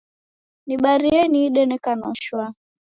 [0.65, 2.53] Nibarie niide neka na shwaa